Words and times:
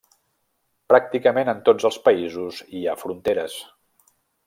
Pràcticament 0.93 1.51
en 1.53 1.61
tots 1.69 1.89
els 1.91 1.99
països 2.09 2.65
hi 2.81 2.85
ha 2.87 2.97
fronteres. 3.05 3.63